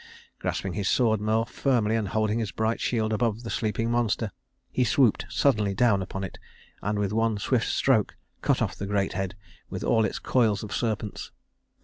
[0.39, 4.31] Grasping his sword more firmly and holding his bright shield above the sleeping monster,
[4.71, 6.39] he swooped suddenly down upon it,
[6.81, 9.35] and with one swift stroke cut off the great head
[9.69, 11.31] with all its coils of serpents.